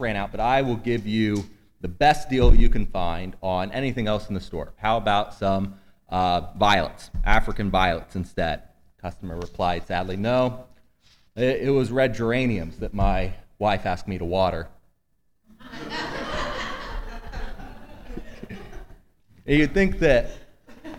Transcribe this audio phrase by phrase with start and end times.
[0.00, 1.44] ran out, but I will give you
[1.80, 4.72] the best deal you can find on anything else in the store.
[4.76, 5.74] How about some
[6.08, 8.62] uh, violets, African violets instead?
[9.00, 10.64] Customer replied sadly, No,
[11.36, 14.68] it, it was red geraniums that my wife asked me to water.
[19.46, 20.30] You'd think that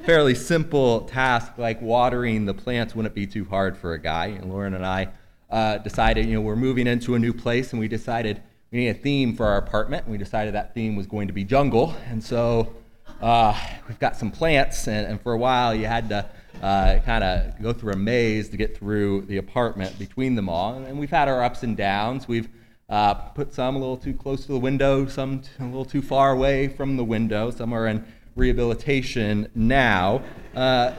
[0.05, 4.27] fairly simple task like watering the plants wouldn't be too hard for a guy.
[4.27, 5.09] And Lauren and I
[5.49, 8.41] uh, decided, you know, we're moving into a new place, and we decided
[8.71, 10.05] we need a theme for our apartment.
[10.05, 11.95] And we decided that theme was going to be jungle.
[12.07, 12.73] And so
[13.21, 16.29] uh, we've got some plants, and, and, for a while you had to
[16.61, 20.75] uh, kind of go through a maze to get through the apartment between them all.
[20.75, 22.27] And we've had our ups and downs.
[22.27, 22.47] We've
[22.89, 26.31] uh, put some a little too close to the window, some a little too far
[26.31, 27.51] away from the window.
[27.51, 28.05] Some are in
[28.35, 30.21] rehabilitation now.
[30.55, 30.93] Uh,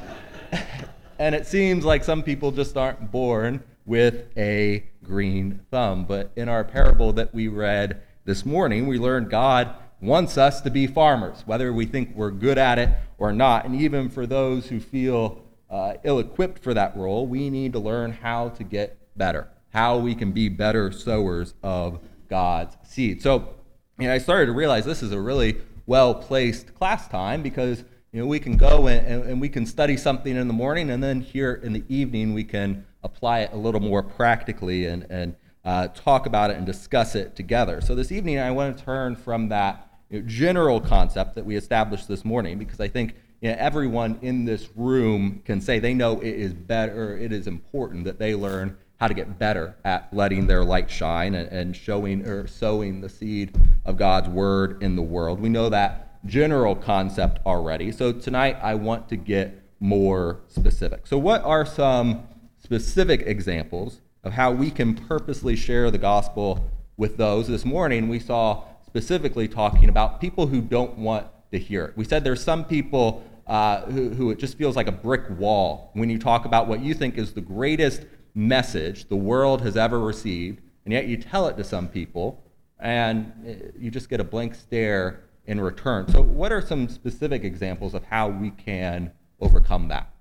[1.19, 6.05] and it seems like some people just aren't born with a green thumb.
[6.05, 10.71] But in our parable that we read this morning, we learned God wants us to
[10.71, 13.65] be farmers, whether we think we're good at it or not.
[13.65, 17.79] And even for those who feel uh, ill equipped for that role, we need to
[17.79, 23.23] learn how to get better, how we can be better sowers of God's seed.
[23.23, 23.55] So,
[24.01, 25.57] I started to realize this is a really
[25.87, 29.97] well placed class time because you know, we can go and, and, we can study
[29.97, 33.57] something in the morning, and then here in the evening we can apply it a
[33.57, 37.81] little more practically and, and uh, talk about it and discuss it together.
[37.81, 41.57] So this evening I want to turn from that you know, general concept that we
[41.57, 45.95] established this morning because I think you know, everyone in this room can say they
[45.95, 50.13] know it is better, it is important that they learn how to get better at
[50.13, 54.97] letting their light shine and, and showing or sowing the seed of God's word in
[54.97, 55.41] the world.
[55.41, 57.93] We know that general concept already.
[57.93, 61.07] So tonight I want to get more specific.
[61.07, 62.27] So, what are some
[62.69, 67.49] specific examples of how we can purposely share the gospel with those?
[67.49, 71.97] This morning we saw specifically talking about people who don't want to hear it.
[71.97, 75.89] We said there's some people uh, who, who it just feels like a brick wall
[75.95, 78.05] when you talk about what you think is the greatest
[78.35, 82.45] message the world has ever received, and yet you tell it to some people,
[82.79, 86.07] and uh, you just get a blank stare in return.
[86.09, 89.11] So, what are some specific examples of how we can
[89.41, 90.13] overcome that?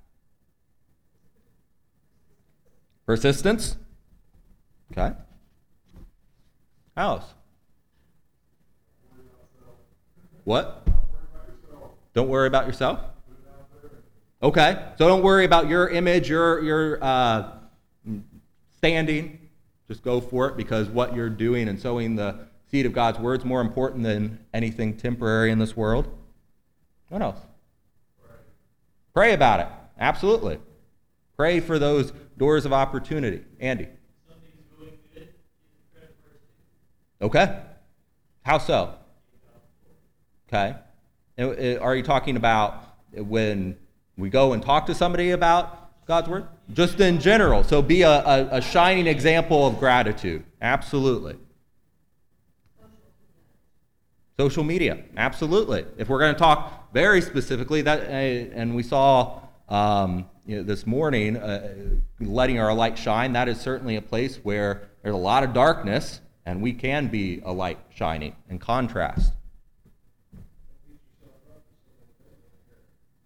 [3.08, 3.78] Persistence.
[4.92, 5.16] Okay.
[6.96, 7.24] House.
[10.44, 10.86] What?
[12.14, 13.00] Don't worry about yourself.
[14.44, 14.84] Okay.
[14.98, 17.52] So don't worry about your image, your your uh,
[18.76, 19.40] standing.
[19.88, 23.40] Just go for it because what you're doing and sowing the seed of God's word
[23.40, 26.10] is more important than anything temporary in this world.
[27.08, 27.40] What else?
[29.14, 29.68] Pray about it.
[29.98, 30.60] Absolutely.
[31.38, 33.44] Pray for those doors of opportunity.
[33.60, 33.88] Andy.
[37.22, 37.60] Okay.
[38.44, 38.96] How so?
[40.48, 40.76] Okay.
[41.40, 43.78] Uh, are you talking about when
[44.18, 46.48] we go and talk to somebody about God's word?
[46.74, 47.64] Just in general.
[47.64, 50.44] So be a, a, a shining example of gratitude.
[50.62, 51.36] Absolutely.
[54.40, 55.86] Social media, absolutely.
[55.98, 60.64] If we're going to talk very specifically, that uh, and we saw um, you know,
[60.64, 61.76] this morning, uh,
[62.22, 63.34] letting our light shine.
[63.34, 67.42] That is certainly a place where there's a lot of darkness, and we can be
[67.44, 69.34] a light shining in contrast.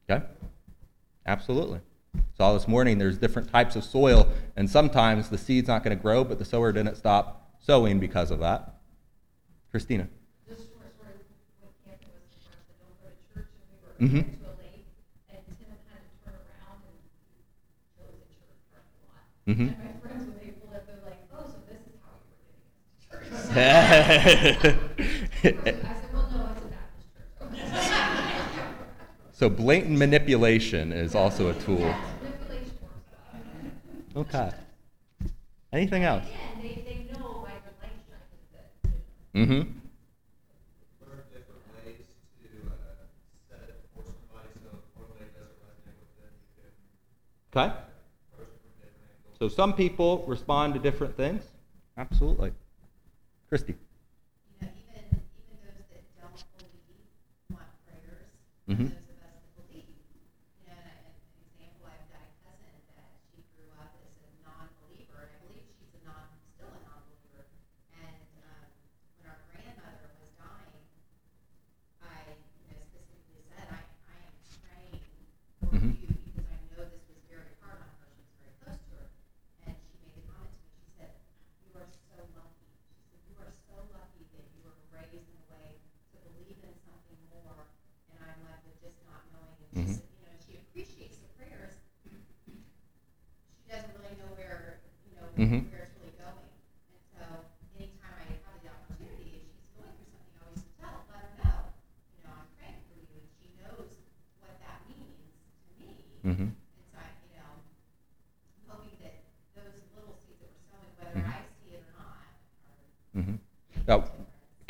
[0.10, 0.26] Okay,
[1.28, 1.80] absolutely.
[2.36, 6.02] Saw this morning there's different types of soil, and sometimes the seed's not going to
[6.02, 8.78] grow, but the sower didn't stop sowing because of that.
[9.70, 10.08] Christina.
[14.02, 14.41] Mm-hmm.
[19.48, 19.62] Mm-hmm.
[19.62, 22.34] And my friends, when they pulled up, they're like, oh, so this is how you
[22.38, 25.62] were getting us to church.
[25.66, 28.66] I said, well, no, it's a Baptist church.
[29.34, 31.94] so blatant manipulation is also a tool.
[34.16, 34.52] Okay.
[35.74, 36.26] Anything else?
[36.30, 38.22] Yeah, they, they know my relationship
[39.34, 39.78] Mm-hmm.
[47.54, 47.74] Okay.
[49.42, 51.42] So some people respond to different things.
[51.98, 52.52] Absolutely.
[53.50, 53.74] Christy.
[53.74, 58.30] You know, even, even those that don't believe want prayers.
[58.70, 59.11] Mm-hmm.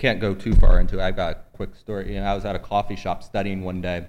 [0.01, 1.03] Can't go too far into it.
[1.03, 2.15] I've got a quick story.
[2.15, 4.07] You know, I was at a coffee shop studying one day.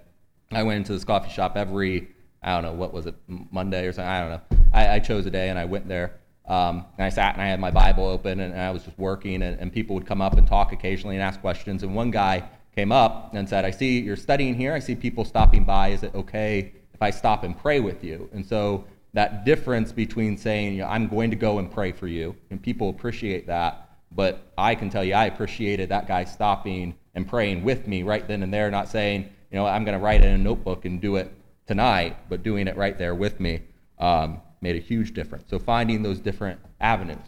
[0.51, 2.09] I went into this coffee shop every,
[2.43, 4.09] I don't know, what was it, Monday or something?
[4.09, 4.59] I don't know.
[4.73, 6.19] I, I chose a day and I went there.
[6.47, 9.43] Um, and I sat and I had my Bible open and, I was just working,
[9.43, 11.83] and, and people would come up and talk occasionally and ask questions.
[11.83, 14.73] And one guy came up and said, I see you're studying here.
[14.73, 15.89] I see people stopping by.
[15.89, 18.31] Is it okay if I stop and pray with you?
[18.33, 22.09] And so that difference between saying, you know, I'm going to go and pray for
[22.09, 23.91] you, and people appreciate that.
[24.15, 28.27] But I can tell you, I appreciated that guy stopping and praying with me right
[28.27, 30.85] then and there, not saying, you know, I'm going to write it in a notebook
[30.85, 31.33] and do it
[31.67, 33.63] tonight, but doing it right there with me
[33.99, 35.45] um, made a huge difference.
[35.49, 37.19] So finding those different avenues.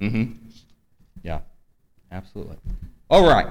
[0.00, 0.32] Mm-hmm.
[1.22, 1.40] Yeah,
[2.12, 2.56] absolutely.
[3.08, 3.46] All right.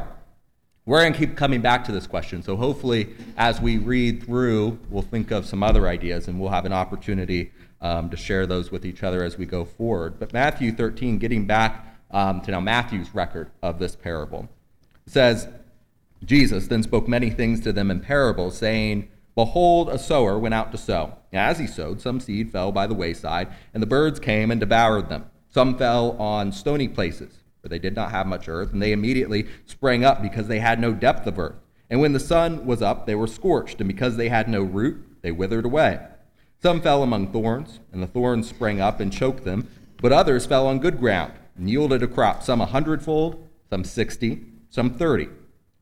[0.85, 2.43] We're going to keep coming back to this question.
[2.43, 6.65] So hopefully, as we read through, we'll think of some other ideas and we'll have
[6.65, 7.51] an opportunity
[7.83, 10.17] um, to share those with each other as we go forward.
[10.17, 14.49] But Matthew 13, getting back um, to now Matthew's record of this parable,
[15.05, 15.49] says,
[16.23, 20.71] Jesus then spoke many things to them in parables, saying, Behold, a sower went out
[20.71, 21.17] to sow.
[21.33, 25.09] As he sowed, some seed fell by the wayside, and the birds came and devoured
[25.09, 25.25] them.
[25.49, 29.47] Some fell on stony places, where they did not have much earth, and they immediately
[29.65, 31.55] sprang up because they had no depth of earth.
[31.89, 35.03] And when the sun was up, they were scorched, and because they had no root,
[35.21, 35.99] they withered away.
[36.63, 39.67] Some fell among thorns, and the thorns sprang up and choked them.
[40.01, 44.45] But others fell on good ground, and yielded a crop, some a hundredfold, some sixty,
[44.69, 45.27] some thirty.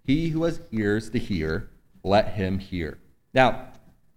[0.03, 1.69] He who has ears to hear,
[2.03, 2.97] let him hear.
[3.31, 3.67] Now,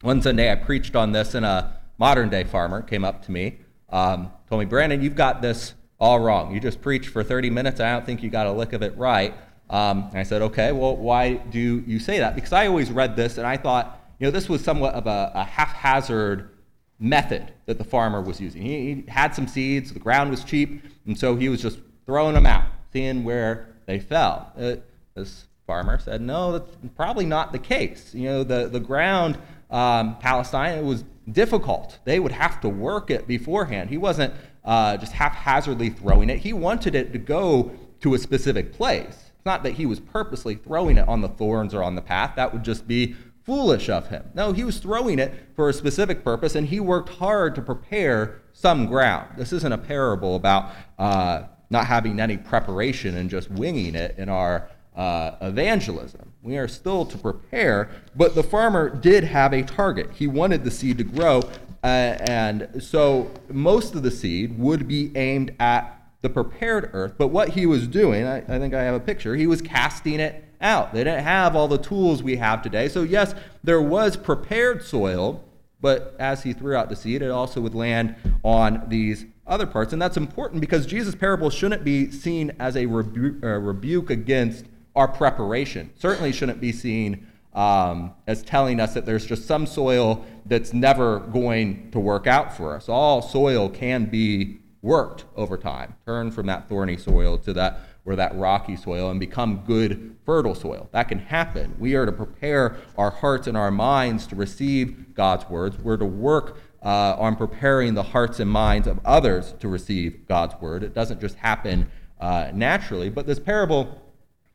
[0.01, 3.59] one Sunday I preached on this, and a modern day farmer came up to me,
[3.91, 6.55] um, told me, Brandon, you've got this all wrong.
[6.55, 7.79] You just preached for 30 minutes.
[7.79, 9.35] I don't think you got a lick of it right.
[9.69, 12.35] Um, I said, okay, well, why do you say that?
[12.35, 15.31] Because I always read this, and I thought, you know, this was somewhat of a,
[15.35, 16.53] a haphazard
[16.99, 18.63] method that the farmer was using.
[18.63, 22.47] He, had some seeds, the ground was cheap, and so he was just throwing them
[22.47, 24.53] out, seeing where they fell.
[24.59, 24.77] Uh,
[25.15, 28.15] this farmer said, no, that's probably not the case.
[28.15, 29.39] You know, the, the ground,
[29.71, 31.99] um, Palestine, it was difficult.
[32.05, 33.91] They would have to work it beforehand.
[33.91, 37.71] He wasn't uh, just haphazardly throwing it, he wanted it to go
[38.01, 39.31] to a specific place.
[39.37, 42.37] It's not that he was purposely throwing it on the thorns or on the path,
[42.37, 43.15] that would just be
[43.45, 44.25] foolish of him.
[44.35, 48.43] No, he was throwing it for a specific purpose, and he worked hard to prepare
[48.53, 49.37] some ground.
[49.37, 54.29] This isn't a parable about uh, not having any preparation and just winging it in
[54.29, 56.33] our uh, evangelism.
[56.43, 60.11] We are still to prepare, but the farmer did have a target.
[60.15, 61.41] He wanted the seed to grow,
[61.83, 67.15] uh, and so most of the seed would be aimed at the prepared earth.
[67.19, 70.21] But what he was doing, I, I think I have a picture, he was casting
[70.21, 70.93] it out.
[70.93, 72.89] They didn't have all the tools we have today.
[72.89, 75.45] So, yes, there was prepared soil,
[75.81, 79.93] but as he threw out the seed, it also would land on these other parts.
[79.93, 84.65] And that's important because Jesus' parable shouldn't be seen as a rebu- uh, rebuke against
[84.97, 85.91] our preparation.
[85.97, 91.21] Certainly shouldn't be seen um, as telling us that there's just some soil that's never
[91.21, 92.89] going to work out for us.
[92.89, 95.95] All soil can be worked over time.
[96.05, 100.55] Turn from that thorny soil to that or that rocky soil and become good fertile
[100.55, 100.89] soil.
[100.93, 101.75] That can happen.
[101.79, 105.79] We are to prepare our hearts and our minds to receive God's words.
[105.79, 110.55] We're to work uh, on preparing the hearts and minds of others to receive God's
[110.61, 110.83] word.
[110.83, 114.01] It doesn't just happen uh, naturally, but this parable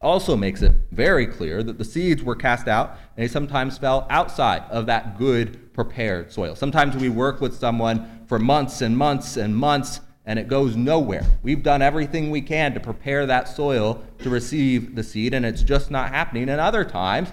[0.01, 4.07] also makes it very clear that the seeds were cast out and they sometimes fell
[4.09, 6.55] outside of that good prepared soil.
[6.55, 9.99] Sometimes we work with someone for months and months and months
[10.29, 11.25] and it goes nowhere.
[11.41, 15.63] We've done everything we can to prepare that soil to receive the seed and it's
[15.63, 16.50] just not happening.
[16.50, 17.29] And other times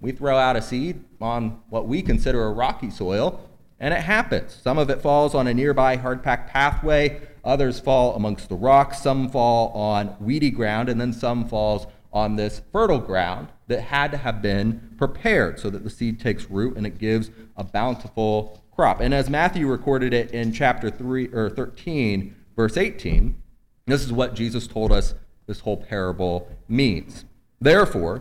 [0.00, 4.52] we throw out a seed on what we consider a rocky soil and it happens.
[4.52, 9.00] Some of it falls on a nearby hard packed pathway, others fall amongst the rocks,
[9.00, 14.10] some fall on weedy ground, and then some falls on this fertile ground that had
[14.10, 18.60] to have been prepared so that the seed takes root and it gives a bountiful
[18.74, 19.00] crop.
[19.00, 23.40] And as Matthew recorded it in chapter 3 or 13, verse 18,
[23.86, 25.14] this is what Jesus told us
[25.46, 27.24] this whole parable means.
[27.58, 28.20] Therefore,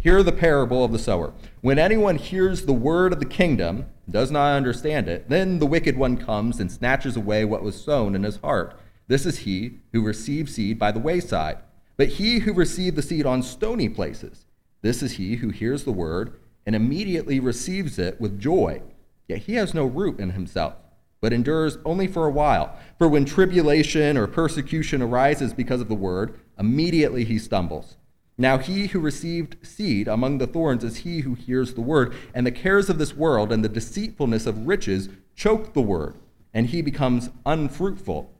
[0.00, 1.34] hear the parable of the sower.
[1.60, 5.98] When anyone hears the word of the kingdom, does not understand it, then the wicked
[5.98, 8.80] one comes and snatches away what was sown in his heart.
[9.08, 11.58] This is he who receives seed by the wayside.
[11.98, 14.46] But he who received the seed on stony places,
[14.80, 18.80] this is he who hears the word and immediately receives it with joy.
[19.28, 20.76] Yet he has no root in himself,
[21.22, 22.76] but endures only for a while.
[22.98, 27.96] For when tribulation or persecution arises because of the word, immediately he stumbles.
[28.36, 32.44] Now he who received seed among the thorns is he who hears the word, and
[32.44, 36.16] the cares of this world and the deceitfulness of riches choke the word,
[36.52, 38.30] and he becomes unfruitful.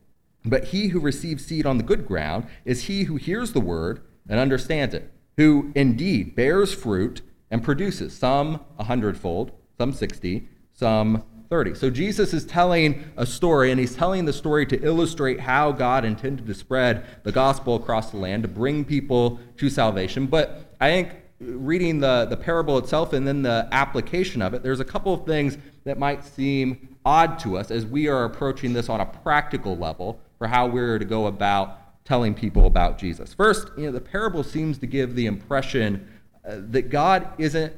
[0.44, 4.00] But he who receives seed on the good ground is he who hears the word
[4.28, 11.22] and understands it, who indeed bears fruit and produces some a hundredfold, some sixty, some
[11.52, 11.74] 30.
[11.74, 16.02] So Jesus is telling a story, and he's telling the story to illustrate how God
[16.02, 20.26] intended to spread the gospel across the land to bring people to salvation.
[20.26, 24.80] But I think reading the, the parable itself and then the application of it, there's
[24.80, 28.88] a couple of things that might seem odd to us as we are approaching this
[28.88, 33.34] on a practical level for how we're to go about telling people about Jesus.
[33.34, 36.08] First, you know, the parable seems to give the impression
[36.48, 37.74] uh, that God isn't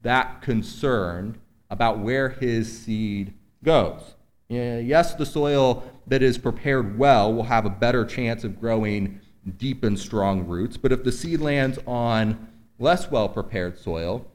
[0.00, 1.38] that concerned
[1.72, 3.32] about where his seed
[3.64, 4.14] goes.
[4.48, 9.18] Yes, the soil that is prepared well will have a better chance of growing
[9.56, 12.46] deep and strong roots, but if the seed lands on
[12.78, 14.26] less well prepared soil,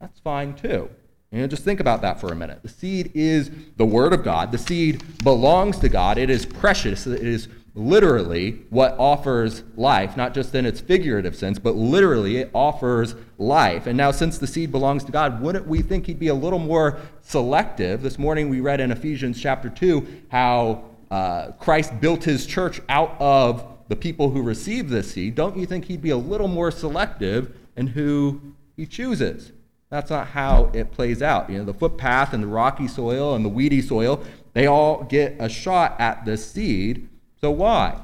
[0.00, 0.90] that's fine too.
[1.30, 2.62] You know, just think about that for a minute.
[2.62, 4.50] The seed is the Word of God.
[4.50, 6.18] The seed belongs to God.
[6.18, 7.06] It is precious.
[7.06, 12.50] It is literally what offers life, not just in its figurative sense, but literally it
[12.54, 13.86] offers life.
[13.86, 16.58] And now, since the seed belongs to God, wouldn't we think He'd be a little
[16.58, 18.02] more selective?
[18.02, 23.16] This morning we read in Ephesians chapter 2 how uh, Christ built His church out
[23.18, 25.34] of the people who receive this seed.
[25.34, 29.52] Don't you think He'd be a little more selective in who He chooses?
[29.88, 31.50] That's not how it plays out.
[31.50, 35.36] You know, the footpath and the rocky soil and the weedy soil, they all get
[35.38, 37.08] a shot at the seed
[37.42, 38.00] so why?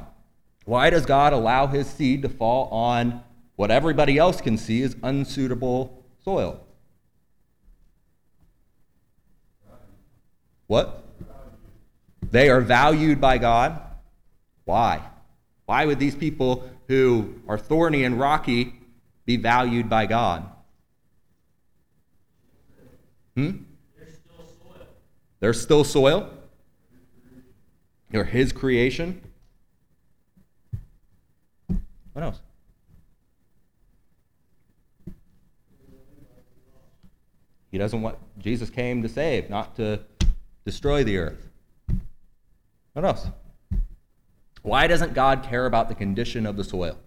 [0.64, 3.23] Why does God allow his seed to fall on
[3.54, 6.61] what everybody else can see is unsuitable soil?
[10.66, 11.04] What?
[12.30, 13.80] They are valued by God.
[14.64, 15.02] Why?
[15.66, 18.75] Why would these people who are thorny and rocky
[19.25, 20.50] be valued by God?
[23.37, 23.50] Hmm?
[23.97, 24.87] They're still soil.
[25.38, 26.30] They're still soil?
[28.11, 29.23] They're His creation.
[32.18, 32.40] What else?
[37.70, 40.00] He doesn't want, Jesus came to save, not to
[40.64, 41.48] destroy the earth.
[42.94, 43.28] What else?
[44.62, 46.98] Why doesn't God care about the condition of the soil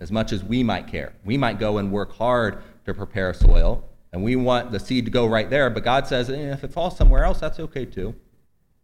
[0.00, 1.12] as much as we might care?
[1.24, 5.12] We might go and work hard to prepare soil, and we want the seed to
[5.12, 8.16] go right there, but God says eh, if it falls somewhere else, that's okay too.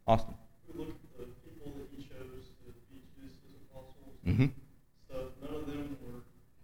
[0.07, 0.33] Austin.
[0.71, 4.15] We look at the people that He chose to be Jesus as apostles.
[4.25, 4.45] Mm-hmm.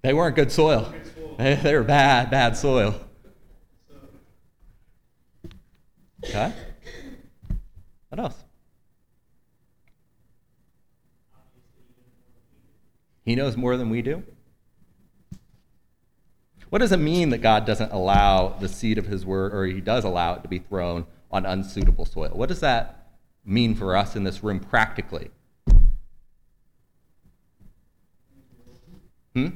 [0.02, 0.94] They weren't good soil.
[1.38, 3.00] They, they were bad, bad soil.
[6.24, 6.52] Okay.
[8.10, 8.44] What else?
[13.24, 14.24] He knows more than we do.
[16.70, 19.82] What does it mean that God doesn't allow the seed of his word, or he
[19.82, 22.32] does allow it to be thrown on unsuitable soil?
[22.34, 23.10] What does that
[23.46, 25.30] mean for us in this room practically?
[29.34, 29.50] Hmm?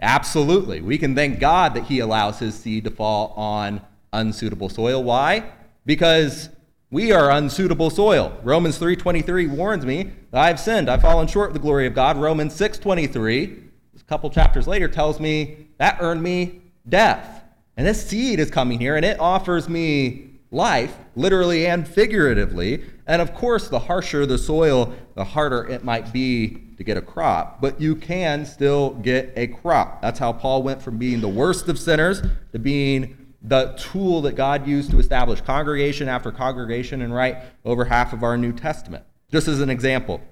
[0.00, 0.80] Absolutely.
[0.80, 5.02] We can thank God that He allows His seed to fall on unsuitable soil.
[5.02, 5.44] Why?
[5.84, 6.48] Because
[6.90, 8.32] we are unsuitable soil.
[8.42, 10.90] Romans 3:23 warns me that I've sinned.
[10.90, 12.16] I've fallen short of the glory of God.
[12.16, 13.58] Romans 6:23,
[13.98, 17.44] a couple chapters later, tells me that earned me death.
[17.76, 22.82] And this seed is coming here, and it offers me life, literally and figuratively.
[23.06, 27.02] And of course, the harsher the soil, the harder it might be to get a
[27.02, 30.00] crop, but you can still get a crop.
[30.00, 32.22] That's how Paul went from being the worst of sinners
[32.52, 37.84] to being the tool that God used to establish congregation after congregation and write over
[37.84, 39.04] half of our New Testament.
[39.30, 40.22] Just as an example,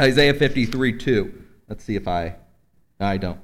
[0.00, 1.42] Isaiah 53 2.
[1.68, 2.36] Let's see if I.
[3.00, 3.40] No, I don't.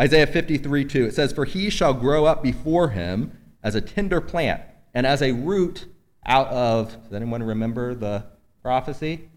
[0.00, 1.04] Isaiah 53 2.
[1.04, 4.62] It says, For he shall grow up before him as a tender plant,
[4.94, 5.86] and as a root
[6.26, 7.04] out of.
[7.04, 8.24] Does anyone remember the
[8.62, 9.28] prophecy?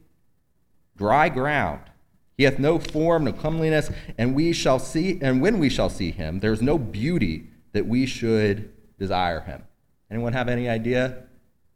[0.98, 1.82] Dry ground.
[2.38, 6.12] He hath no form, no comeliness, and we shall see, and when we shall see
[6.12, 9.64] him, there's no beauty that we should desire him.
[10.12, 11.24] Anyone have any idea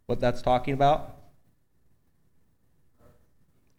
[0.05, 1.17] what that's talking about?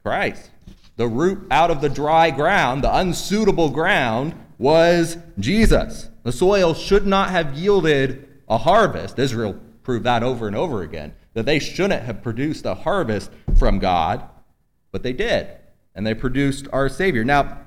[0.03, 0.51] Christ.
[0.97, 6.11] The root out of the dry ground, the unsuitable ground, was Jesus.
[6.25, 9.21] The soil should not have yielded a harvest.
[9.21, 13.79] Israel proved that over and over again, that they shouldn't have produced a harvest from
[13.79, 14.29] God,
[14.91, 15.49] but they did
[15.95, 17.25] and they produced our Savior.
[17.25, 17.59] Now,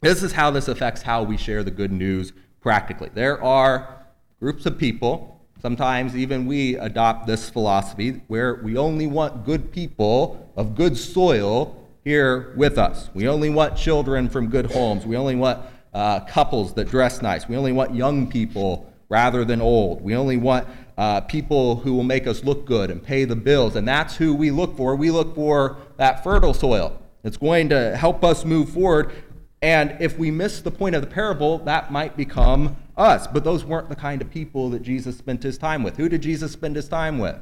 [0.00, 3.10] this is how this affects how we share the good news practically.
[3.14, 4.06] There are
[4.40, 10.50] groups of people Sometimes even we adopt this philosophy where we only want good people
[10.56, 13.10] of good soil here with us.
[13.14, 15.06] We only want children from good homes.
[15.06, 15.60] We only want
[15.94, 17.48] uh, couples that dress nice.
[17.48, 20.00] We only want young people rather than old.
[20.02, 20.66] We only want
[20.98, 23.76] uh, people who will make us look good and pay the bills.
[23.76, 24.96] And that's who we look for.
[24.96, 27.00] We look for that fertile soil.
[27.24, 29.12] It's going to help us move forward.
[29.60, 33.26] And if we miss the point of the parable, that might become us.
[33.26, 35.96] But those weren't the kind of people that Jesus spent his time with.
[35.96, 37.36] Who did Jesus spend his time with?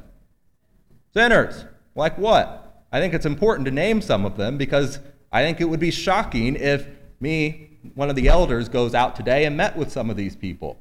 [1.13, 1.65] Sinners.
[1.95, 2.85] Like what?
[2.91, 4.99] I think it's important to name some of them because
[5.31, 6.87] I think it would be shocking if
[7.19, 10.77] me, one of the elders, goes out today and met with some of these people.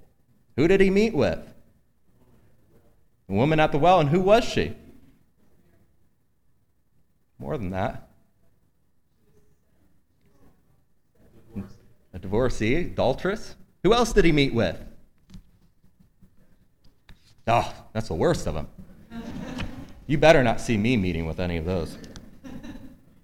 [0.57, 1.39] Who did he meet with?
[3.29, 4.75] The woman at the well, and who was she?
[7.39, 8.10] More than that.
[12.13, 13.55] A divorcee, adulteress.
[13.85, 14.79] Who else did he meet with?
[17.47, 18.69] Oh, that's the worst of them.
[20.07, 21.97] You better not see me meeting with any of those.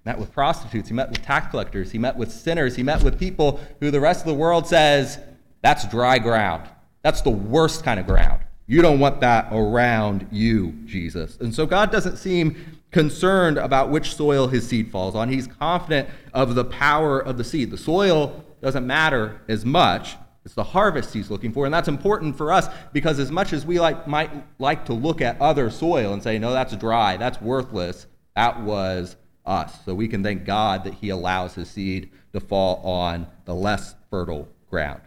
[0.05, 3.19] Met with prostitutes, he met with tax collectors, he met with sinners, he met with
[3.19, 5.19] people who the rest of the world says,
[5.61, 6.69] that's dry ground.
[7.01, 8.41] That's the worst kind of ground.
[8.67, 11.37] You don't want that around you, Jesus.
[11.37, 15.29] And so God doesn't seem concerned about which soil his seed falls on.
[15.29, 17.71] He's confident of the power of the seed.
[17.71, 20.15] The soil doesn't matter as much
[20.47, 23.65] it's the harvest he's looking for, and that's important for us because as much as
[23.65, 27.41] we like, might like to look at other soil and say, no, that's dry, that's
[27.41, 29.83] worthless, that was us.
[29.83, 33.95] So we can thank God that he allows his seed to fall on the less
[34.09, 35.01] fertile ground.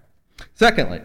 [0.53, 1.01] Secondly,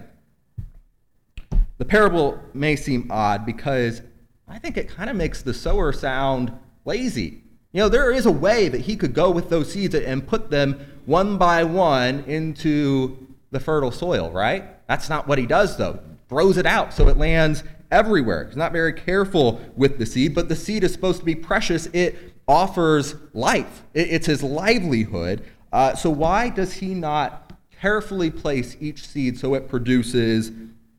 [1.77, 4.01] the parable may seem odd because
[4.49, 6.51] I think it kind of makes the sower sound
[6.83, 7.41] lazy.
[7.71, 10.49] You know, there is a way that he could go with those seeds and put
[10.49, 14.85] them one by one into the fertile soil, right?
[14.87, 15.99] That's not what he does, though.
[16.29, 18.45] Throws it out so it lands everywhere.
[18.45, 21.87] He's not very careful with the seed, but the seed is supposed to be precious.
[21.93, 25.43] It offers life, it's his livelihood.
[25.71, 30.51] Uh, so, why does he not carefully place each seed so it produces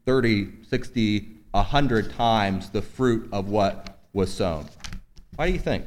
[0.05, 4.67] 30, 60, 100 times the fruit of what was sown?
[5.37, 5.87] Why do you think?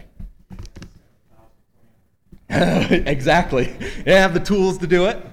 [3.06, 3.66] exactly.
[4.06, 5.24] They have the tools to do it.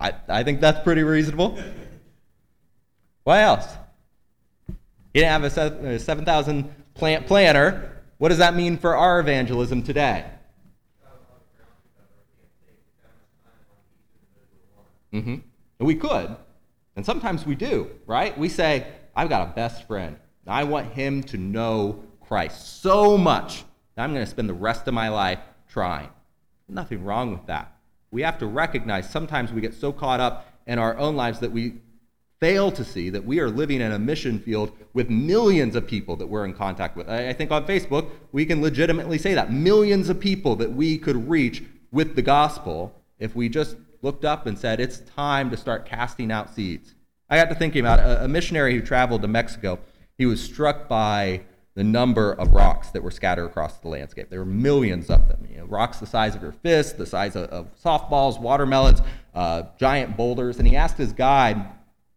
[0.00, 1.58] I, I think that's pretty reasonable.
[3.22, 3.68] What else?
[5.14, 8.02] You didn't have a 7,000 plant planter.
[8.18, 10.24] What does that mean for our evangelism today?
[15.12, 15.36] Mm-hmm.
[15.78, 16.36] We could,
[16.96, 18.36] and sometimes we do, right?
[18.36, 20.16] We say, I've got a best friend.
[20.46, 23.64] I want him to know Christ so much
[23.98, 26.08] that I'm going to spend the rest of my life trying.
[26.68, 27.78] Nothing wrong with that
[28.10, 31.52] we have to recognize sometimes we get so caught up in our own lives that
[31.52, 31.74] we
[32.40, 36.16] fail to see that we are living in a mission field with millions of people
[36.16, 37.08] that we're in contact with.
[37.08, 41.28] I think on Facebook, we can legitimately say that millions of people that we could
[41.28, 45.84] reach with the gospel if we just looked up and said, it's time to start
[45.84, 46.94] casting out seeds.
[47.28, 49.80] I got to thinking about a, missionary who traveled to Mexico.
[50.16, 51.42] He was struck by
[51.78, 54.28] the number of rocks that were scattered across the landscape.
[54.30, 55.46] There were millions of them.
[55.48, 59.00] You know, rocks the size of your fist, the size of, of softballs, watermelons,
[59.32, 60.58] uh, giant boulders.
[60.58, 61.64] And he asked his guide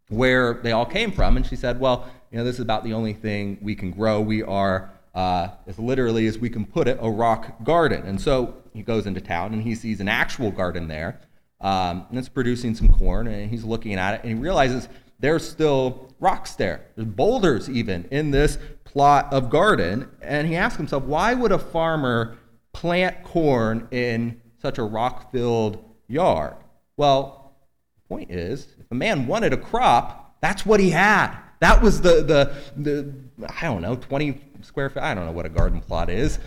[0.10, 2.94] where they all came from, and she said, "Well, you know, this is about the
[2.94, 4.20] only thing we can grow.
[4.20, 8.56] We are, uh, as literally as we can put it, a rock garden." And so
[8.74, 11.20] he goes into town and he sees an actual garden there,
[11.62, 13.28] um, and it's producing some corn.
[13.28, 16.82] And he's looking at it, and he realizes there's still rocks there.
[16.96, 18.58] There's boulders even in this
[18.92, 20.10] plot of garden.
[20.22, 22.38] And he asks himself, why would a farmer
[22.74, 26.56] plant corn in such a rock filled yard?
[26.98, 27.56] Well,
[27.96, 31.36] the point is, if a man wanted a crop, that's what he had.
[31.60, 33.14] That was the, the, the
[33.60, 35.04] I don't know, 20 square feet.
[35.04, 36.40] I don't know what a garden plot is.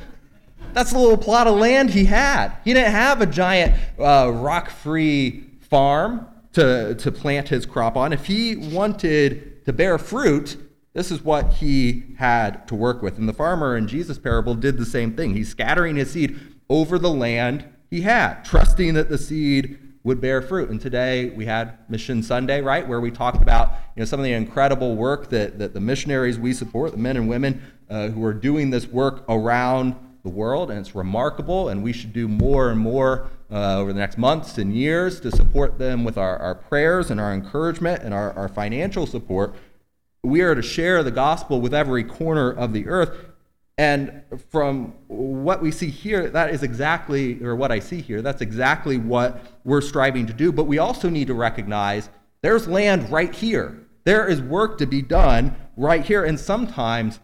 [0.73, 2.57] That's the little plot of land he had.
[2.65, 8.13] He didn't have a giant uh, rock free farm to, to plant his crop on.
[8.13, 10.57] If he wanted to bear fruit,
[10.95, 13.19] this is what he had to work with.
[13.19, 15.35] And the farmer in Jesus' parable did the same thing.
[15.35, 16.39] He's scattering his seed
[16.71, 20.71] over the land he had, trusting that the seed would bear fruit.
[20.71, 24.25] And today we had Mission Sunday, right, where we talked about you know, some of
[24.25, 28.25] the incredible work that, that the missionaries we support, the men and women uh, who
[28.25, 30.71] are doing this work around the world.
[30.71, 34.59] And it's remarkable, and we should do more and more uh, over the next months
[34.59, 38.49] and years to support them with our, our prayers and our encouragement and our, our
[38.49, 39.55] financial support.
[40.25, 43.15] We are to share the gospel with every corner of the earth.
[43.77, 48.41] And from what we see here, that is exactly, or what I see here, that's
[48.41, 50.51] exactly what we're striving to do.
[50.51, 52.09] But we also need to recognize
[52.41, 53.79] there's land right here.
[54.05, 56.25] There is work to be done right here.
[56.25, 57.21] And sometimes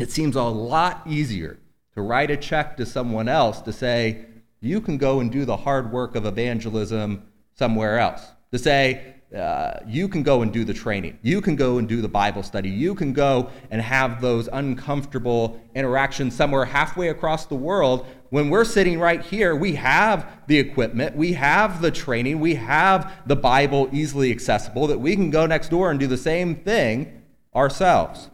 [0.00, 1.58] it seems a lot easier
[1.94, 4.24] to write a check to someone else to say,
[4.60, 7.22] you can go and do the hard work of evangelism
[7.54, 8.26] somewhere else.
[8.50, 11.18] To say, uh, you can go and do the training.
[11.22, 12.68] You can go and do the Bible study.
[12.68, 18.06] You can go and have those uncomfortable interactions somewhere halfway across the world.
[18.28, 23.12] When we're sitting right here, we have the equipment, we have the training, we have
[23.26, 27.22] the Bible easily accessible that we can go next door and do the same thing
[27.54, 28.28] ourselves.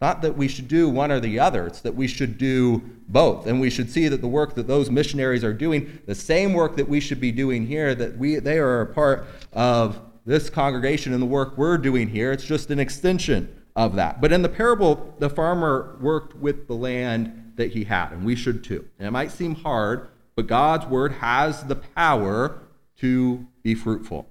[0.00, 3.46] Not that we should do one or the other, it's that we should do both.
[3.46, 6.76] And we should see that the work that those missionaries are doing, the same work
[6.76, 11.12] that we should be doing here, that we, they are a part of this congregation
[11.12, 12.32] and the work we're doing here.
[12.32, 14.20] It's just an extension of that.
[14.20, 18.36] But in the parable, the farmer worked with the land that he had, and we
[18.36, 18.88] should too.
[18.98, 22.60] And it might seem hard, but God's word has the power
[22.98, 24.28] to be fruitful.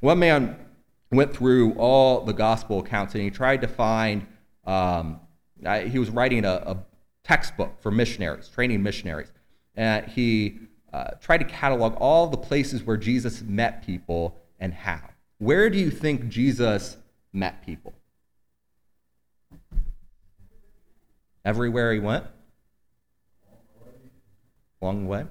[0.00, 0.56] One man
[1.10, 4.26] went through all the gospel accounts and he tried to find,
[4.64, 5.20] um,
[5.86, 6.76] he was writing a, a,
[7.24, 9.30] textbook for missionaries, training missionaries.
[9.76, 10.60] And he
[10.94, 15.00] uh, tried to catalog all the places where Jesus met people and how.
[15.38, 16.96] Where do you think Jesus
[17.32, 17.94] met people?
[21.44, 22.24] Everywhere he went?
[24.82, 25.24] Along the way?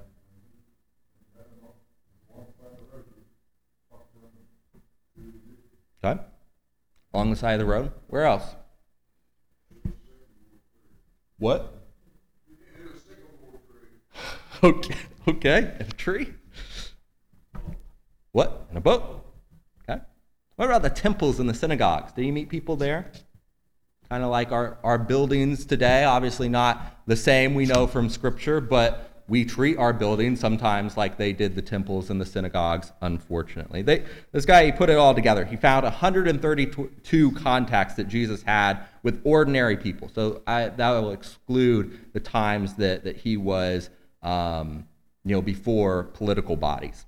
[6.04, 6.20] Okay.
[7.12, 7.92] Along the side of the road?
[8.08, 8.44] Where else?
[11.38, 11.74] What?
[14.60, 14.96] Okay.
[15.28, 15.58] Okay.
[15.78, 16.34] In a tree?
[18.38, 18.68] What?
[18.70, 19.24] In a boat?
[19.82, 20.00] Okay.
[20.54, 22.12] What about the temples and the synagogues?
[22.12, 23.10] Did you meet people there?
[24.08, 28.60] Kind of like our, our buildings today, obviously not the same we know from Scripture,
[28.60, 33.82] but we treat our buildings sometimes like they did the temples and the synagogues, unfortunately.
[33.82, 35.44] They, this guy, he put it all together.
[35.44, 40.12] He found 132 contacts that Jesus had with ordinary people.
[40.14, 43.90] So I, that will exclude the times that, that he was,
[44.22, 44.86] um,
[45.24, 47.04] you know, before political bodies.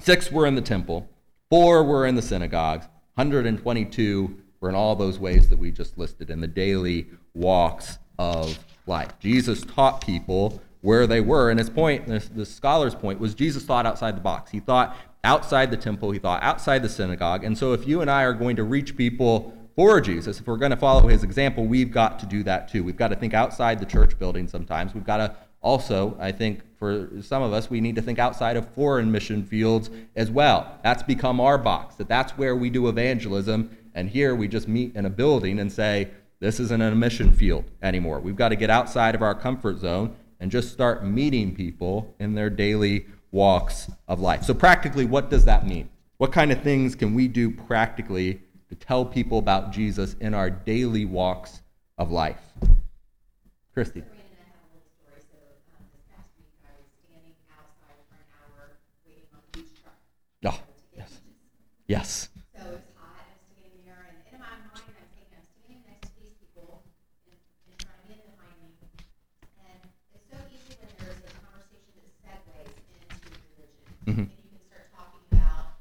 [0.00, 1.08] Six were in the temple,
[1.50, 6.30] four were in the synagogues, 122 were in all those ways that we just listed
[6.30, 9.18] in the daily walks of life.
[9.18, 13.86] Jesus taught people where they were, and his point, the scholar's point, was Jesus thought
[13.86, 14.50] outside the box.
[14.50, 17.44] He thought outside the temple, he thought outside the synagogue.
[17.44, 20.56] And so if you and I are going to reach people for Jesus, if we're
[20.56, 22.84] going to follow his example, we've got to do that too.
[22.84, 24.94] We've got to think outside the church building sometimes.
[24.94, 28.56] We've got to also, I think for some of us, we need to think outside
[28.56, 30.78] of foreign mission fields as well.
[30.84, 33.76] That's become our box, that that's where we do evangelism.
[33.94, 36.08] And here we just meet in a building and say,
[36.40, 38.20] this isn't a mission field anymore.
[38.20, 42.34] We've got to get outside of our comfort zone and just start meeting people in
[42.34, 44.44] their daily walks of life.
[44.44, 45.88] So, practically, what does that mean?
[46.18, 50.48] What kind of things can we do practically to tell people about Jesus in our
[50.48, 51.60] daily walks
[51.96, 52.40] of life?
[53.74, 54.02] Christy.
[60.46, 60.60] Oh,
[60.96, 61.20] yes.
[61.88, 62.28] Yes.
[62.52, 65.80] So it's hot, and I'm standing there, and in my mind, I'm thinking, I'm standing
[65.88, 66.84] next to these people
[67.24, 68.76] and, and trying to get behind me.
[69.56, 69.80] And
[70.12, 73.88] it's so easy when there's a conversation that segues into religion.
[74.04, 74.28] Mhm.
[74.28, 75.80] And you can start talking about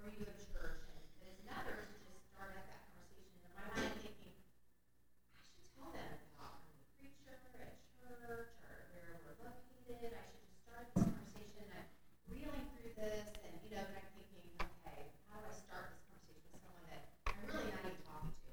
[0.00, 3.36] where you go to church, and but it's another to just start up that conversation.
[3.44, 7.76] In my mind, I'm thinking, I should tell them about I'm a preacher at church,
[8.00, 10.16] or where we're located.
[10.16, 11.68] I should just start this conversation.
[11.76, 11.84] I'm
[12.32, 14.48] reeling through this, and you know, but I'm thinking,
[14.80, 18.36] okay, how do I start this conversation with someone that I'm really not even talking
[18.36, 18.50] to?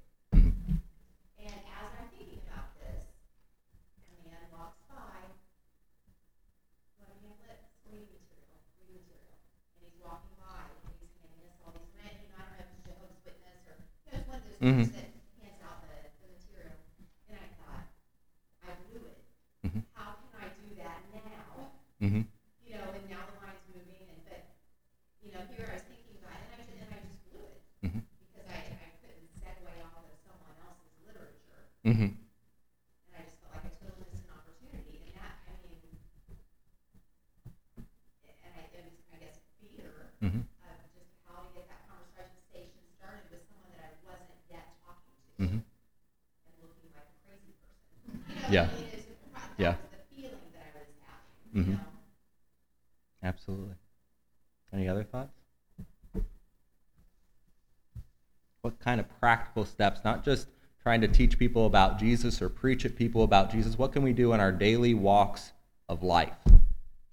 [1.39, 3.03] And as I'm thinking about this,
[3.99, 5.27] a man walks by,
[6.99, 9.35] what pamphlet, reading material, reading material,
[9.75, 12.55] and he's walking by, and he's handing us all these men, you know, I don't
[12.59, 14.23] know if it's Jehovah's Witness or, you know,
[14.69, 14.93] it's one of those Mhm.
[14.93, 16.77] groups that hands out the, the material.
[17.29, 17.87] And I thought,
[18.63, 19.21] I blew it.
[19.65, 19.81] Mhm.
[19.93, 21.71] How can I do that now?
[21.99, 22.21] Mm-hmm.
[22.63, 24.45] you know, and now the line's moving, and but,
[25.25, 27.43] you know, here I was thinking about it, and I, just- and I just blew
[27.43, 28.01] it Mhm.
[28.23, 32.13] because I, I couldn't segue off of someone else's literature, Mm-hmm.
[32.13, 35.81] and I just felt like I totally missed an opportunity, and that, I mean,
[38.23, 40.39] and I, it was, I guess, fear Mm-hmm.
[40.39, 45.11] of just how to get that conversation started with someone that I wasn't yet talking
[45.19, 45.59] to, Mm-hmm.
[45.67, 47.91] and looking like a crazy person.
[48.07, 48.71] You know, Yeah.
[48.71, 49.75] I mean, it's, that Yeah.
[49.75, 51.67] was the feeling that I was having, Mhm.
[51.67, 51.97] you know?
[53.21, 53.75] Absolutely.
[54.71, 55.33] Any other thoughts?
[58.61, 60.47] What kind of practical steps, not just
[60.83, 64.11] trying to teach people about Jesus or preach at people about Jesus, what can we
[64.11, 65.53] do in our daily walks
[65.87, 66.35] of life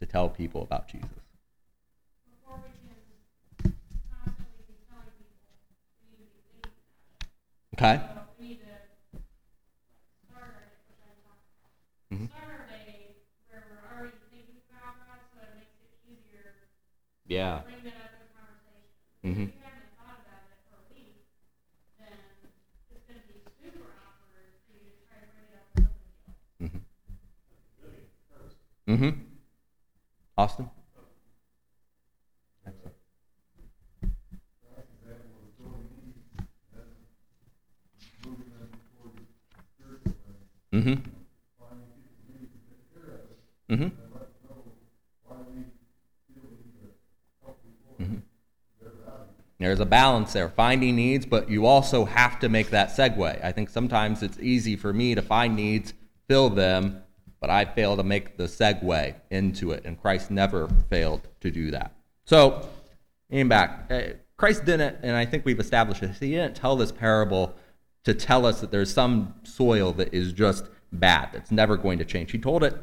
[0.00, 1.06] to tell people about Jesus?
[2.26, 2.74] before we
[3.62, 3.70] can
[4.10, 5.46] constantly be telling people
[6.02, 6.74] we need to be thinking
[7.70, 8.02] about Okay.
[8.02, 8.74] So we need to
[10.26, 11.70] start our, which I talked about.
[12.18, 12.26] Mhm.
[12.34, 16.66] Start our day where we're already thinking about God, so it makes it easier
[17.30, 17.62] Yeah.
[17.62, 18.90] to bring that up in conversation.
[19.22, 19.54] Mhm.
[19.54, 21.30] If you haven't thought about it for a week,
[21.98, 22.18] then
[22.90, 26.80] it's gonna be super awkward for you to try to bring it up with somebody
[28.34, 28.56] else.
[28.96, 29.10] Mm-hmm.
[30.38, 30.70] Austin?
[40.72, 40.94] Mm-hmm.
[43.68, 43.88] Mm-hmm.
[48.00, 48.22] Mhm.
[49.58, 53.44] There's a balance there, finding needs, but you also have to make that segue.
[53.44, 55.92] I think sometimes it's easy for me to find needs,
[56.28, 57.02] fill them,
[57.46, 61.70] but I fail to make the segue into it, and Christ never failed to do
[61.70, 61.94] that.
[62.24, 62.68] So,
[63.30, 64.00] getting back, uh,
[64.36, 67.54] Christ didn't, and I think we've established this, he didn't tell this parable
[68.02, 72.04] to tell us that there's some soil that is just bad, that's never going to
[72.04, 72.32] change.
[72.32, 72.74] He told it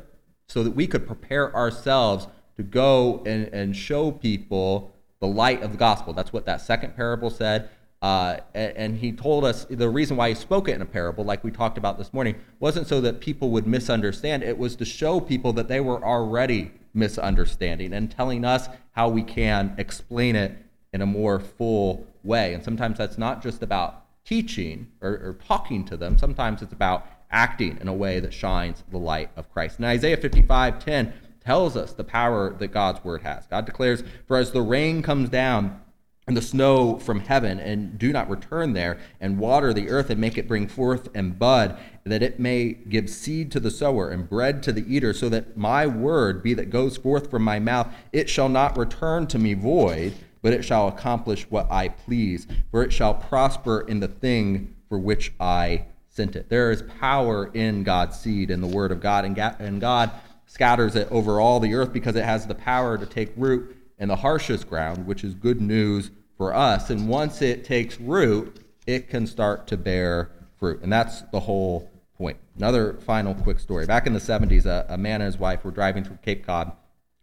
[0.47, 5.73] so that we could prepare ourselves to go and, and show people the light of
[5.73, 6.13] the gospel.
[6.13, 7.69] That's what that second parable said.
[8.03, 11.41] Uh, and, he told us the reason why he spoke it in a parable, like
[11.41, 14.43] we talked about this morning, wasn't so that people would misunderstand.
[14.43, 19.23] It was to show people that they were already misunderstanding and telling us how we
[19.23, 20.51] can explain it
[20.91, 22.53] in a more full way.
[22.53, 27.07] And sometimes that's not just about teaching or, or talking to them, sometimes it's about
[27.31, 29.77] acting in a way that shines the light of Christ.
[29.77, 33.47] And Isaiah 55 10 tells us the power that God's word has.
[33.47, 35.79] God declares, For as the rain comes down
[36.25, 40.21] and the snow from heaven, and do not return there, and water the earth and
[40.21, 44.29] make it bring forth and bud, that it may give seed to the sower and
[44.29, 47.93] bread to the eater, so that my word be that goes forth from my mouth,
[48.11, 52.83] it shall not return to me void, but it shall accomplish what I please, for
[52.83, 56.49] it shall prosper in the thing for which I sent it.
[56.49, 60.11] There is power in God's seed, in the word of God, and and God
[60.45, 64.07] scatters it over all the earth because it has the power to take root in
[64.07, 66.89] the harshest ground, which is good news for us.
[66.89, 70.81] And once it takes root, it can start to bear fruit.
[70.81, 72.37] And that's the whole point.
[72.57, 73.85] Another final quick story.
[73.85, 76.71] Back in the 70s, a, a man and his wife were driving through Cape Cod,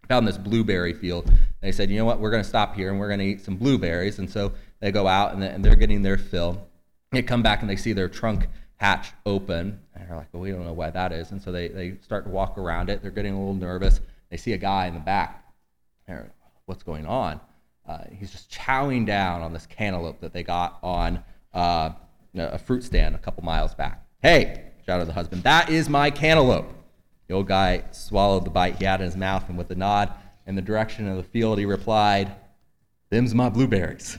[0.09, 1.31] found this blueberry field.
[1.61, 3.45] They said, you know what, we're going to stop here and we're going to eat
[3.45, 4.19] some blueberries.
[4.19, 6.67] And so they go out and, and they're getting their fill.
[7.13, 9.81] They come back and they see their trunk hatch open.
[9.95, 11.31] And they're like, well, we don't know why that is.
[11.31, 13.03] And so they, they start to walk around it.
[13.03, 14.01] They're getting a little nervous.
[14.31, 15.45] They see a guy in the back.
[16.07, 16.33] They're
[16.71, 17.41] what's going on?
[17.87, 21.91] Uh, he's just chowing down on this cantaloupe that they got on uh,
[22.37, 24.07] a fruit stand a couple miles back.
[24.23, 26.73] Hey, shouted the husband, that is my cantaloupe.
[27.27, 30.13] The old guy swallowed the bite he had in his mouth, and with a nod
[30.47, 32.33] in the direction of the field, he replied,
[33.11, 34.19] Them's my blueberries.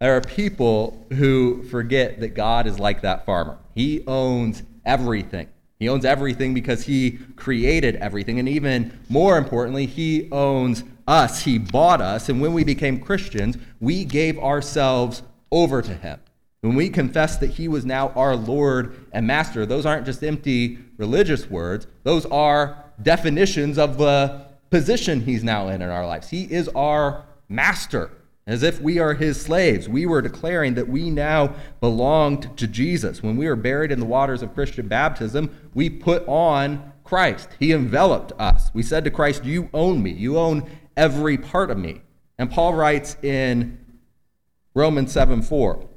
[0.00, 3.58] There are people who forget that God is like that farmer.
[3.74, 5.48] He owns everything.
[5.82, 8.38] He owns everything because he created everything.
[8.38, 11.42] And even more importantly, he owns us.
[11.42, 12.28] He bought us.
[12.28, 16.20] And when we became Christians, we gave ourselves over to him.
[16.60, 20.78] When we confessed that he was now our Lord and Master, those aren't just empty
[20.98, 26.30] religious words, those are definitions of the position he's now in in our lives.
[26.30, 28.12] He is our master
[28.46, 29.88] as if we are his slaves.
[29.88, 33.22] We were declaring that we now belonged to Jesus.
[33.22, 37.48] When we were buried in the waters of Christian baptism, we put on Christ.
[37.58, 38.70] He enveloped us.
[38.74, 40.10] We said to Christ, You own me.
[40.10, 42.02] You own every part of me.
[42.38, 43.78] And Paul writes in
[44.74, 45.88] Romans 7 4,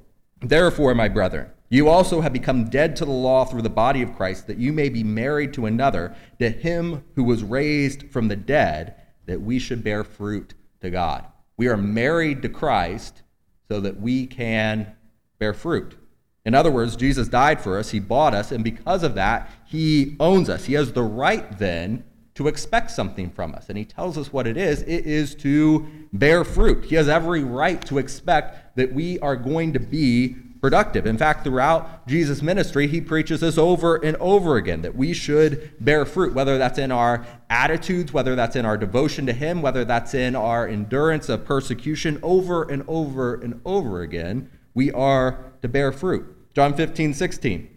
[0.42, 4.16] Therefore, my brethren, you also have become dead to the law through the body of
[4.16, 8.36] Christ, that you may be married to another, to him who was raised from the
[8.36, 11.26] dead, that we should bear fruit to God.
[11.58, 13.22] We are married to Christ
[13.68, 14.96] so that we can
[15.40, 15.98] bear fruit.
[16.46, 20.16] In other words, Jesus died for us, He bought us, and because of that, He
[20.20, 20.66] owns us.
[20.66, 22.04] He has the right then
[22.36, 23.70] to expect something from us.
[23.70, 26.86] And He tells us what it is it is to bear fruit.
[26.86, 31.06] He has every right to expect that we are going to be productive.
[31.06, 35.74] In fact, throughout Jesus' ministry, he preaches this over and over again that we should
[35.80, 39.86] bear fruit, whether that's in our attitudes, whether that's in our devotion to him, whether
[39.86, 45.68] that's in our endurance of persecution, over and over and over again, we are to
[45.68, 46.54] bear fruit.
[46.54, 47.70] John 15, 16.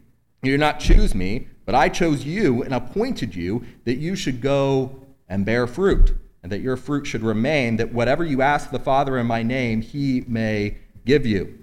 [0.43, 4.41] You did not choose me, but I chose you and appointed you that you should
[4.41, 8.79] go and bear fruit, and that your fruit should remain, that whatever you ask the
[8.79, 11.59] Father in my name, he may give you.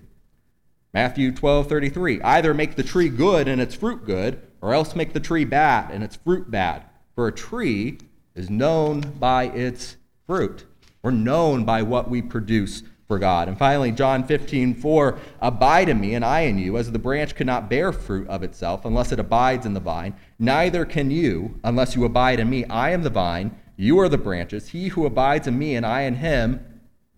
[0.95, 2.21] Matthew 12, 33.
[2.21, 5.91] Either make the tree good and its fruit good, or else make the tree bad
[5.91, 6.84] and its fruit bad.
[7.15, 7.97] For a tree
[8.34, 10.63] is known by its fruit.
[11.03, 13.49] We're known by what we produce for God.
[13.49, 17.36] And finally, John 15, 4, abide in me and I in you, as the branch
[17.36, 20.15] cannot bear fruit of itself unless it abides in the vine.
[20.39, 22.63] Neither can you unless you abide in me.
[22.67, 24.69] I am the vine, you are the branches.
[24.69, 26.65] He who abides in me and I in him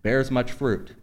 [0.02, 0.96] bears much fruit.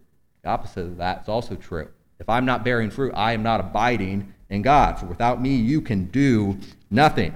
[0.43, 1.88] The opposite of that is also true.
[2.19, 4.99] If I'm not bearing fruit, I am not abiding in God.
[4.99, 6.58] For without me, you can do
[6.89, 7.36] nothing.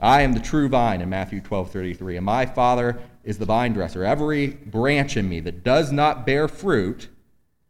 [0.00, 3.72] I am the true vine in Matthew 12, 33, and my Father is the vine
[3.72, 4.04] dresser.
[4.04, 7.08] Every branch in me that does not bear fruit,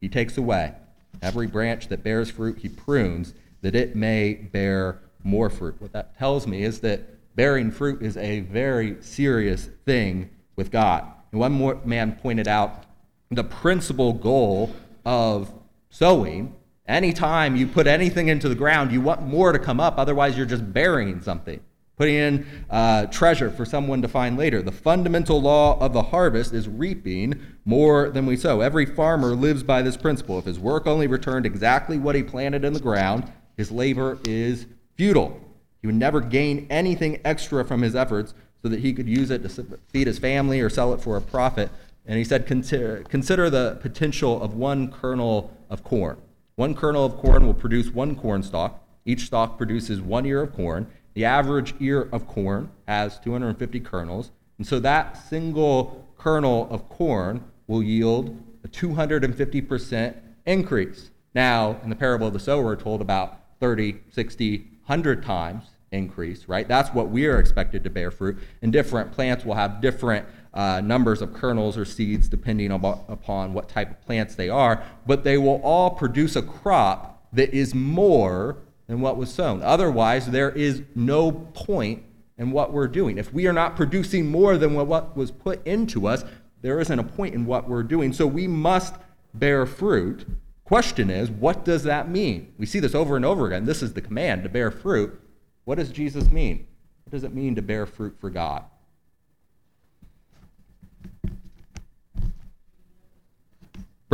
[0.00, 0.74] he takes away.
[1.22, 5.76] Every branch that bears fruit, he prunes, that it may bear more fruit.
[5.78, 11.04] What that tells me is that bearing fruit is a very serious thing with God.
[11.30, 12.84] And one more man pointed out
[13.30, 15.52] the principal goal of
[15.94, 16.54] sowing.
[16.86, 20.46] Anytime you put anything into the ground, you want more to come up, otherwise, you're
[20.46, 21.60] just burying something
[21.96, 24.62] putting in uh, treasure for someone to find later.
[24.62, 28.60] The fundamental law of the harvest is reaping more than we sow.
[28.60, 30.38] Every farmer lives by this principle.
[30.38, 34.66] If his work only returned exactly what he planted in the ground, his labor is
[34.96, 35.40] futile.
[35.80, 39.42] He would never gain anything extra from his efforts so that he could use it
[39.42, 41.70] to feed his family or sell it for a profit.
[42.06, 46.16] And he said, consider, consider the potential of one kernel of corn.
[46.54, 48.80] One kernel of corn will produce one corn stalk.
[49.04, 50.86] Each stalk produces one ear of corn.
[51.12, 57.44] The average ear of corn has 250 kernels, and so that single kernel of corn
[57.66, 61.10] will yield a 250% increase.
[61.34, 66.48] Now, in the parable of the sower, we're told about 30, 60, 100 times increase,
[66.48, 66.66] right?
[66.66, 68.38] That's what we are expected to bear fruit.
[68.62, 73.68] And different plants will have different uh, numbers of kernels or seeds depending upon what
[73.68, 78.58] type of plants they are, but they will all produce a crop that is more
[78.86, 79.62] than what was sown.
[79.62, 82.04] Otherwise, there is no point
[82.38, 83.18] in what we're doing.
[83.18, 86.24] If we are not producing more than what was put into us,
[86.62, 88.12] there isn't a point in what we're doing.
[88.12, 88.94] So we must
[89.34, 90.24] bear fruit.
[90.64, 92.54] Question is, what does that mean?
[92.58, 93.66] We see this over and over again.
[93.66, 95.20] This is the command to bear fruit.
[95.64, 96.66] What does Jesus mean?
[97.04, 98.64] What does it mean to bear fruit for God?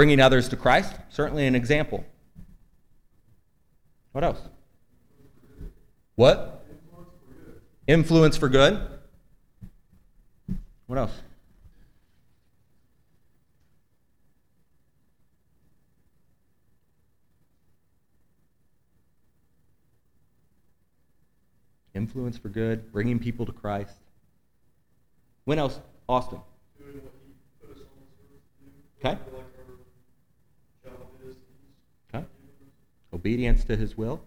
[0.01, 2.07] Bringing others to Christ, certainly an example.
[4.13, 4.41] What else?
[6.15, 6.65] What?
[7.87, 8.81] Influence for good.
[10.87, 11.13] What else?
[21.93, 23.97] Influence for good, bringing people to Christ.
[25.45, 25.79] When else?
[26.09, 26.41] Austin.
[29.05, 29.19] Okay.
[29.31, 29.40] Okay.
[33.21, 34.23] Obedience to his will.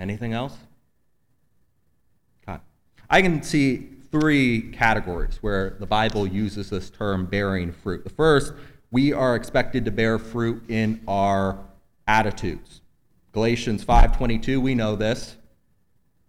[0.00, 0.56] Anything else?
[2.42, 2.58] Okay.
[3.08, 8.02] I can see three categories where the Bible uses this term bearing fruit.
[8.02, 8.52] The first,
[8.90, 11.60] we are expected to bear fruit in our
[12.08, 12.80] attitudes.
[13.30, 15.36] Galatians 5:22, we know this.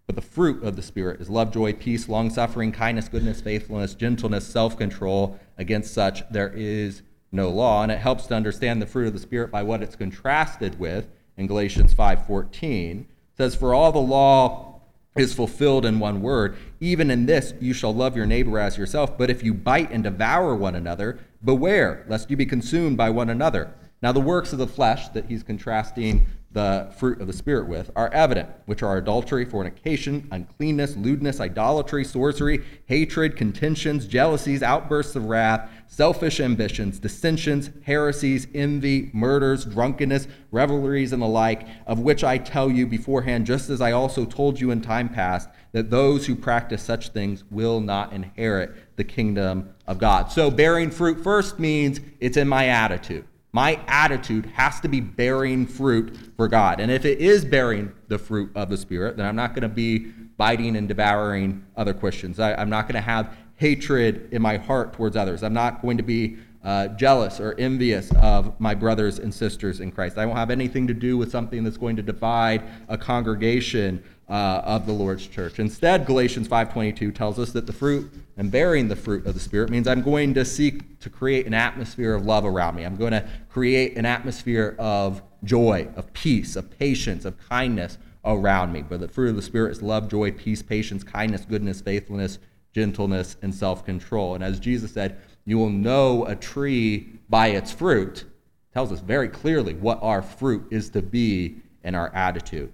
[0.05, 3.95] But the fruit of the Spirit is love, joy, peace, long suffering, kindness, goodness, faithfulness,
[3.95, 5.39] gentleness, self control.
[5.57, 7.81] Against such there is no law.
[7.81, 11.07] And it helps to understand the fruit of the Spirit by what it's contrasted with
[11.39, 13.05] in Galatians 5:14
[13.37, 14.81] says, For all the law
[15.15, 16.55] is fulfilled in one word.
[16.79, 19.17] Even in this, you shall love your neighbor as yourself.
[19.17, 23.29] But if you bite and devour one another, beware lest you be consumed by one
[23.29, 23.73] another.
[24.01, 27.91] Now, the works of the flesh that he's contrasting the fruit of the Spirit with
[27.95, 35.25] are evident, which are adultery, fornication, uncleanness, lewdness, idolatry, sorcery, hatred, contentions, jealousies, outbursts of
[35.25, 42.37] wrath, selfish ambitions, dissensions, heresies, envy, murders, drunkenness, revelries, and the like, of which I
[42.37, 46.35] tell you beforehand, just as I also told you in time past, that those who
[46.35, 50.31] practice such things will not inherit the kingdom of God.
[50.31, 53.25] So, bearing fruit first means it's in my attitude.
[53.51, 56.79] My attitude has to be bearing fruit for God.
[56.79, 59.69] And if it is bearing the fruit of the Spirit, then I'm not going to
[59.69, 62.39] be biting and devouring other Christians.
[62.39, 65.43] I, am not going to have hatred in my heart towards others.
[65.43, 69.91] I'm not going to be uh, jealous or envious of my brothers and sisters in
[69.91, 70.17] Christ.
[70.17, 74.61] I won't have anything to do with something that's going to divide a congregation uh,
[74.63, 75.59] of the Lord's church.
[75.59, 79.69] Instead, Galatians 5:22 tells us that the fruit and bearing the fruit of the Spirit
[79.69, 82.85] means I'm going to seek to create an atmosphere of love around me.
[82.85, 88.71] I'm going to create an atmosphere of joy, of peace, of patience, of kindness around
[88.71, 88.83] me.
[88.83, 92.39] But the fruit of the Spirit is love, joy, peace, patience, kindness, goodness, faithfulness,
[92.73, 94.35] gentleness, and self-control.
[94.35, 98.25] And as Jesus said, you will know a tree by its fruit.
[98.73, 102.71] Tells us very clearly what our fruit is to be in our attitude.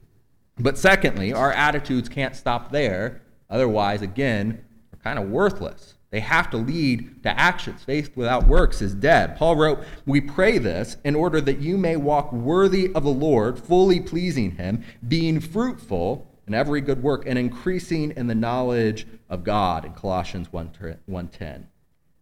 [0.57, 3.21] But secondly, our attitudes can't stop there.
[3.49, 5.95] Otherwise, again, we're kind of worthless.
[6.11, 7.83] They have to lead to actions.
[7.83, 9.35] Faith without works is dead.
[9.35, 13.59] Paul wrote, We pray this in order that you may walk worthy of the Lord,
[13.59, 19.43] fully pleasing him, being fruitful in every good work, and increasing in the knowledge of
[19.43, 21.65] God, in Colossians 1.10.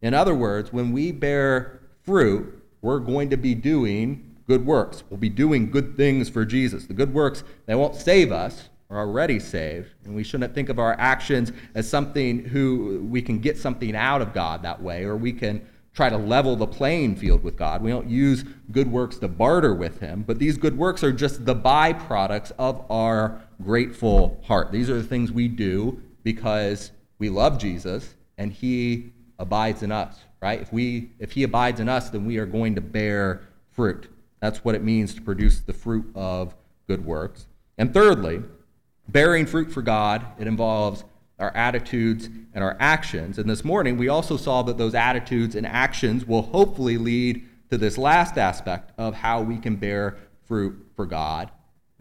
[0.02, 5.04] In other words, when we bear fruit, we're going to be doing good works.
[5.10, 6.86] We'll be doing good things for Jesus.
[6.86, 10.78] The good works, that won't save us, are already saved, and we shouldn't think of
[10.78, 15.16] our actions as something who we can get something out of God that way, or
[15.16, 17.82] we can try to level the playing field with God.
[17.82, 21.46] We don't use good works to barter with Him, but these good works are just
[21.46, 24.72] the byproducts of our grateful heart.
[24.72, 30.18] These are the things we do because we love Jesus and He abides in us,
[30.42, 30.62] right?
[30.62, 34.10] If we if He abides in us, then we are going to bear fruit.
[34.40, 36.56] That's what it means to produce the fruit of
[36.88, 37.46] good works.
[37.78, 38.44] And thirdly,
[39.08, 41.04] Bearing fruit for God, it involves
[41.38, 43.38] our attitudes and our actions.
[43.38, 47.78] And this morning, we also saw that those attitudes and actions will hopefully lead to
[47.78, 51.52] this last aspect of how we can bear fruit for God.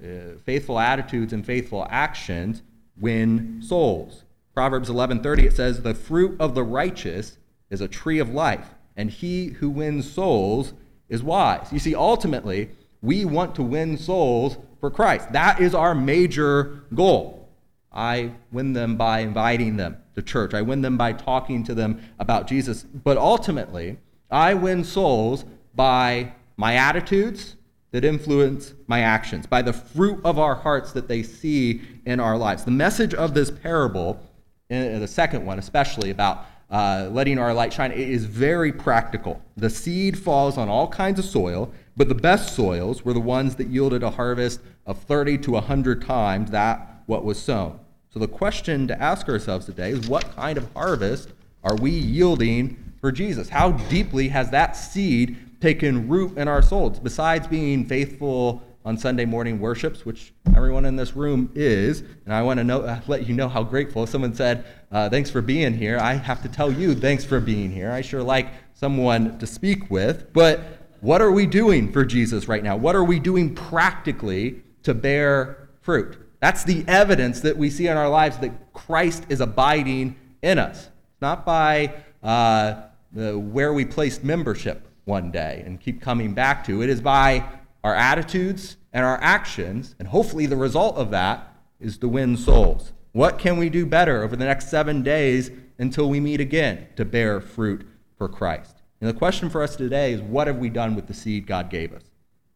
[0.03, 2.63] Uh, faithful attitudes and faithful actions
[2.99, 4.25] win souls.
[4.55, 7.39] Proverbs 11:30 it says the fruit of the righteous
[7.71, 10.75] is a tree of life and he who wins souls
[11.09, 11.73] is wise.
[11.73, 12.71] You see ultimately
[13.01, 15.33] we want to win souls for Christ.
[15.33, 17.49] That is our major goal.
[17.93, 20.55] I win them by inviting them to church.
[20.55, 22.83] I win them by talking to them about Jesus.
[22.83, 23.99] But ultimately,
[24.31, 27.57] I win souls by my attitudes
[27.93, 32.37] that influence my actions, by the fruit of our hearts that they see in our
[32.37, 32.65] lives.
[32.65, 34.21] The message of this parable,
[34.69, 39.43] the second one especially, about uh, letting our light shine, is very practical.
[39.59, 43.57] The seed falls on all kinds of soil, but the best soils were the ones
[43.57, 47.79] that yielded a harvest of 30 to 100 times that what was sown.
[48.13, 51.31] So the question to ask ourselves today is what kind of harvest
[51.63, 53.51] are we yielding for Jesus?
[53.51, 56.99] How deeply has that seed taken root in our souls?
[56.99, 62.43] Besides being faithful on Sunday morning worships, which everyone in this room is, and I
[62.43, 64.05] want to know, uh, let you know how grateful.
[64.09, 67.71] Someone said, uh, "Thanks for being here." I have to tell you, thanks for being
[67.71, 67.93] here.
[67.93, 70.61] I sure like someone to speak with, but
[71.01, 72.77] what are we doing for Jesus right now?
[72.77, 76.19] What are we doing practically to bear fruit?
[76.41, 80.89] That's the evidence that we see in our lives that Christ is abiding in us.
[81.21, 82.83] Not by uh,
[83.13, 86.83] the, where we placed membership one day and keep coming back to.
[86.83, 87.45] It is by
[87.85, 92.93] our attitudes and our actions, and hopefully the result of that is to win souls.
[93.13, 97.05] What can we do better over the next seven days until we meet again to
[97.05, 97.87] bear fruit
[98.17, 98.77] for Christ?
[99.01, 101.71] And the question for us today is what have we done with the seed God
[101.71, 102.03] gave us?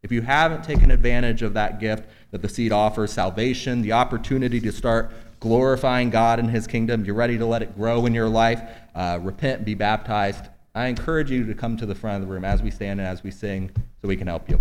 [0.02, 4.60] If you haven't taken advantage of that gift that the seed offers, salvation, the opportunity
[4.60, 8.28] to start glorifying God and His kingdom, you're ready to let it grow in your
[8.28, 8.62] life,
[8.94, 12.44] uh, repent, be baptized, I encourage you to come to the front of the room
[12.44, 14.54] as we stand and as we sing so we can help you.